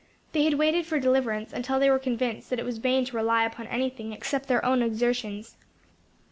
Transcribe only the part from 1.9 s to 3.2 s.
were convinced that it was vain to